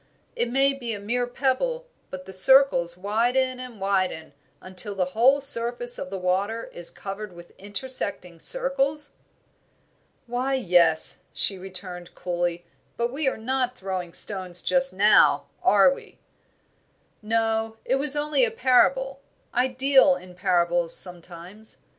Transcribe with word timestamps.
It 0.35 0.49
may 0.49 0.73
be 0.73 0.93
a 0.95 0.99
mere 0.99 1.27
pebble, 1.27 1.85
but 2.09 2.25
the 2.25 2.33
circles 2.33 2.97
widen 2.97 3.59
and 3.59 3.79
widen 3.79 4.33
until 4.59 4.95
the 4.95 5.05
whole 5.13 5.41
surface 5.41 5.99
of 5.99 6.09
the 6.09 6.17
water 6.17 6.71
is 6.73 6.89
covered 6.89 7.33
with 7.33 7.51
intersecting 7.59 8.39
circles?" 8.39 9.11
"Why, 10.25 10.55
yes," 10.55 11.19
she 11.33 11.59
returned, 11.59 12.15
coolly, 12.15 12.65
"but 12.97 13.13
we 13.13 13.27
are 13.27 13.37
not 13.37 13.77
throwing 13.77 14.11
stones 14.15 14.63
just 14.63 14.91
now, 14.91 15.45
are 15.61 15.93
we?" 15.93 16.17
"No, 17.21 17.77
it 17.85 17.97
was 17.97 18.15
only 18.15 18.43
a 18.43 18.49
parable; 18.49 19.21
I 19.53 19.67
deal 19.67 20.15
in 20.15 20.33
parables 20.33 20.95
sometimes. 20.95 21.77